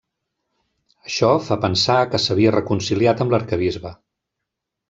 Això 1.09 1.29
fa 1.49 1.59
pensar 1.67 1.99
que 2.13 2.21
s'havia 2.25 2.57
reconciliat 2.57 3.25
amb 3.27 3.37
l'arquebisbe. 3.37 3.93